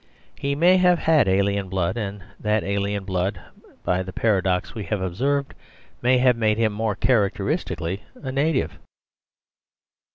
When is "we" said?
4.73-4.85